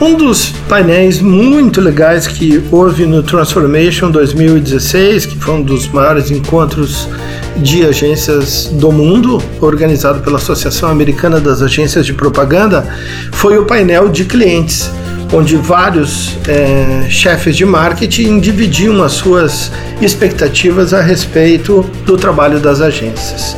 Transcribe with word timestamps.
Um 0.00 0.14
dos 0.14 0.50
painéis 0.68 1.20
muito 1.20 1.80
legais 1.80 2.28
que 2.28 2.62
houve 2.70 3.04
no 3.04 3.20
Transformation 3.20 4.12
2016, 4.12 5.26
que 5.26 5.36
foi 5.40 5.54
um 5.54 5.62
dos 5.62 5.88
maiores 5.88 6.30
encontros 6.30 7.08
de 7.56 7.84
agências 7.84 8.66
do 8.66 8.92
mundo, 8.92 9.42
organizado 9.60 10.20
pela 10.20 10.36
Associação 10.36 10.88
Americana 10.88 11.40
das 11.40 11.62
Agências 11.62 12.06
de 12.06 12.12
Propaganda, 12.12 12.86
foi 13.32 13.58
o 13.58 13.64
painel 13.64 14.08
de 14.08 14.24
clientes, 14.24 14.88
onde 15.32 15.56
vários 15.56 16.36
é, 16.46 17.08
chefes 17.10 17.56
de 17.56 17.64
marketing 17.64 18.38
dividiam 18.38 19.02
as 19.02 19.12
suas 19.12 19.72
expectativas 20.00 20.94
a 20.94 21.00
respeito 21.00 21.84
do 22.06 22.16
trabalho 22.16 22.60
das 22.60 22.80
agências 22.80 23.56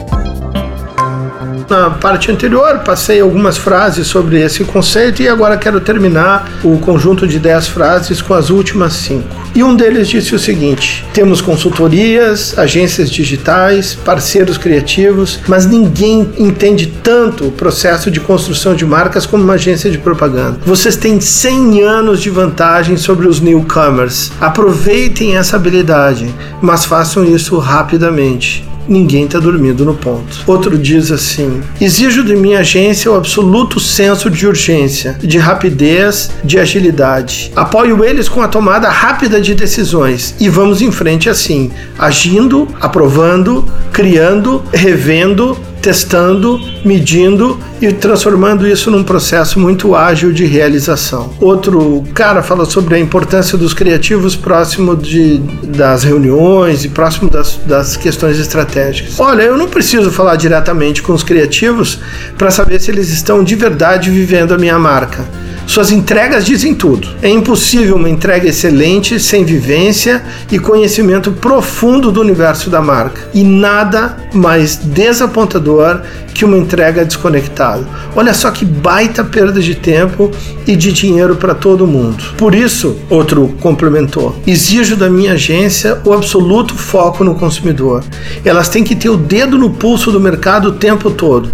na 1.70 1.88
parte 1.88 2.30
anterior, 2.30 2.80
passei 2.80 3.20
algumas 3.20 3.56
frases 3.56 4.09
sobre 4.09 4.41
esse 4.42 4.65
conceito 4.65 5.23
e 5.23 5.28
agora 5.28 5.56
quero 5.56 5.80
terminar 5.80 6.51
o 6.65 6.78
conjunto 6.78 7.27
de 7.27 7.38
10 7.38 7.69
frases 7.69 8.20
com 8.20 8.34
as 8.34 8.51
últimas 8.51 8.92
cinco. 8.95 9.28
E 9.55 9.62
um 9.62 9.75
deles 9.75 10.09
disse 10.09 10.34
o 10.34 10.38
seguinte: 10.38 11.06
temos 11.12 11.41
consultorias, 11.41 12.59
agências 12.59 13.11
digitais, 13.11 13.95
parceiros 13.95 14.59
criativos, 14.59 15.41
mas 15.47 15.66
ninguém 15.66 16.28
entende 16.37 16.87
tanto 17.02 17.47
o 17.47 17.52
processo 17.52 18.11
de 18.11 18.20
construção 18.20 18.75
de 18.75 18.84
marcas 18.84 19.25
como 19.25 19.45
uma 19.45 19.55
agência 19.55 19.91
de 19.91 19.98
propaganda. 19.98 20.59
Vocês 20.66 20.97
têm 20.97 21.20
100 21.20 21.83
anos 21.83 22.20
de 22.20 22.30
vantagem 22.30 22.97
sobre 22.97 23.28
os 23.28 23.41
newcomers. 23.41 24.33
Aproveitem 24.41 25.37
essa 25.37 25.56
habilidade, 25.56 26.33
mas 26.61 26.84
façam 26.84 27.25
isso 27.25 27.56
rapidamente 27.59 28.70
ninguém 28.89 29.25
está 29.25 29.39
dormindo 29.39 29.84
no 29.84 29.95
ponto. 29.95 30.42
Outro 30.47 30.78
diz 30.78 31.11
assim: 31.11 31.61
exijo 31.81 32.25
de 32.25 32.34
minha 32.34 32.61
agência 32.61 33.11
o 33.11 33.17
absoluto 33.17 33.78
senso 33.78 34.31
de 34.31 34.47
urgência, 34.47 35.17
de 35.22 35.39
rapidez, 35.39 36.31
de 36.45 36.59
agilidade. 36.59 37.53
Apoio 37.55 38.05
eles 38.05 38.28
com 38.28 38.42
a 38.42 38.48
tomada 38.48 38.89
rápida 38.89 39.41
de 39.41 39.55
decisões 39.55 40.34
e 40.41 40.48
vamos 40.48 40.83
em 40.83 40.91
frente 40.91 41.28
assim, 41.28 41.70
agindo, 41.98 42.69
aprovando, 42.81 43.64
criando, 43.92 44.62
revendo, 44.72 45.56
testando, 45.81 46.61
medindo 46.84 47.59
e 47.81 47.92
transformando 47.92 48.67
isso 48.67 48.91
num 48.91 49.03
processo 49.03 49.59
muito 49.59 49.95
ágil 49.95 50.33
de 50.33 50.45
realização. 50.45 51.33
Outro 51.41 52.05
cara 52.14 52.42
fala 52.42 52.64
sobre 52.64 52.95
a 52.95 52.98
importância 52.98 53.56
dos 53.56 53.72
criativos 53.72 54.37
próximo 54.37 54.97
de, 54.97 55.39
das 55.64 56.05
reuniões 56.05 56.84
e 56.84 56.89
próximo 56.89 57.31
das, 57.31 57.59
das 57.67 57.97
questões 57.97 58.39
estratégicas. 58.39 59.19
Olha, 59.19 59.42
eu 59.42 59.56
não 59.56 59.69
preciso 59.69 60.11
falar 60.11 60.37
diretamente 60.37 61.03
com 61.03 61.12
os 61.12 61.22
criativos 61.22 61.98
para 62.37 62.50
saber 62.50 62.81
se 62.81 62.91
eles 62.91 63.11
estão 63.11 63.42
de 63.42 63.55
verdade 63.55 64.11
vivendo 64.11 64.53
a 64.53 64.59
minha 64.59 64.78
marca. 64.78 65.25
Suas 65.66 65.92
entregas 65.92 66.44
dizem 66.44 66.75
tudo. 66.75 67.08
É 67.22 67.28
impossível 67.28 67.97
uma 67.97 68.11
entrega 68.11 68.48
excelente 68.48 69.20
sem 69.20 69.44
vivência 69.44 70.22
e 70.50 70.58
conhecimento 70.58 71.33
profundo 71.33 72.11
do 72.11 72.20
universo 72.20 72.69
da 72.69 72.80
marca. 72.80 73.28
E 73.33 73.44
nada 73.44 74.16
mais 74.33 74.77
desapontador 74.77 76.00
que 76.34 76.44
uma 76.44 76.56
entrega 76.56 77.05
desconectada. 77.05 77.86
Olha 78.16 78.33
só 78.33 78.50
que 78.50 78.64
baita 78.64 79.22
perda 79.22 79.61
de 79.61 79.75
tempo 79.75 80.31
e 80.66 80.75
de 80.75 80.92
dinheiro 80.92 81.36
para 81.36 81.55
todo 81.55 81.86
mundo. 81.86 82.25
Por 82.36 82.55
isso, 82.55 82.97
outro 83.08 83.55
complementou, 83.61 84.41
exijo 84.47 84.97
da 84.97 85.11
minha 85.11 85.33
agência 85.33 86.00
o 86.05 86.12
absoluto 86.12 86.75
foco 86.75 87.22
no 87.22 87.34
consumidor. 87.34 88.03
Elas 88.44 88.69
têm 88.69 88.83
que 88.83 88.97
ter 88.97 89.08
o 89.08 89.16
dedo 89.16 89.58
no 89.58 89.70
pulso 89.70 90.11
do 90.11 90.20
mercado 90.20 90.70
o 90.70 90.72
tempo 90.72 91.11
todo. 91.11 91.50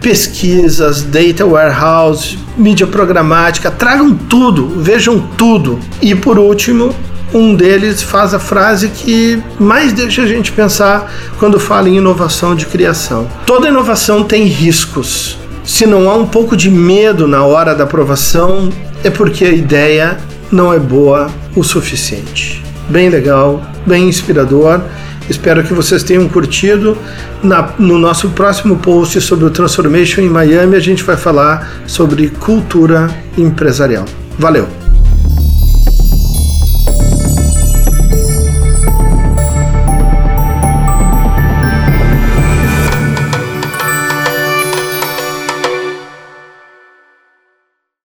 Pesquisas, 0.00 1.02
data 1.02 1.44
warehouse, 1.44 2.38
mídia 2.56 2.86
programática, 2.86 3.70
tragam 3.70 4.14
tudo, 4.14 4.68
vejam 4.80 5.20
tudo. 5.36 5.78
E 6.00 6.14
por 6.14 6.38
último, 6.38 6.94
um 7.34 7.54
deles 7.54 8.02
faz 8.02 8.32
a 8.32 8.38
frase 8.38 8.88
que 8.88 9.42
mais 9.58 9.92
deixa 9.92 10.22
a 10.22 10.26
gente 10.26 10.52
pensar 10.52 11.12
quando 11.38 11.58
fala 11.58 11.88
em 11.88 11.96
inovação 11.96 12.54
de 12.54 12.66
criação. 12.66 13.28
Toda 13.44 13.68
inovação 13.68 14.22
tem 14.22 14.44
riscos. 14.44 15.36
Se 15.64 15.86
não 15.86 16.08
há 16.08 16.14
um 16.14 16.26
pouco 16.26 16.56
de 16.56 16.70
medo 16.70 17.26
na 17.26 17.44
hora 17.44 17.74
da 17.74 17.84
aprovação, 17.84 18.70
é 19.02 19.10
porque 19.10 19.44
a 19.44 19.50
ideia 19.50 20.16
não 20.50 20.72
é 20.72 20.78
boa 20.78 21.28
o 21.56 21.64
suficiente. 21.64 22.62
Bem 22.88 23.08
legal, 23.08 23.60
bem 23.84 24.08
inspirador. 24.08 24.80
Espero 25.28 25.62
que 25.62 25.72
vocês 25.72 26.02
tenham 26.02 26.28
curtido. 26.28 26.96
Na, 27.42 27.74
no 27.78 27.98
nosso 27.98 28.30
próximo 28.30 28.76
post 28.76 29.20
sobre 29.20 29.44
o 29.44 29.50
Transformation 29.50 30.20
em 30.22 30.28
Miami, 30.28 30.76
a 30.76 30.80
gente 30.80 31.02
vai 31.02 31.16
falar 31.16 31.82
sobre 31.86 32.28
cultura 32.28 33.08
empresarial. 33.36 34.04
Valeu! 34.38 34.85